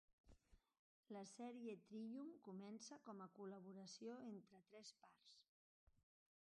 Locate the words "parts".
5.05-5.37